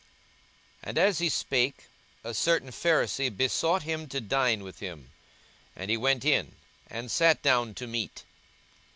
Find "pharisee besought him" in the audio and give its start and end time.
2.71-4.07